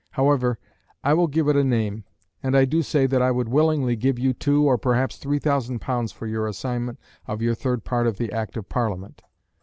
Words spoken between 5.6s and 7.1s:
pounds for your assignment